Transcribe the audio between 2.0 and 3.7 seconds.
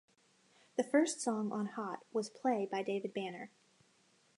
was "Play" by David Banner.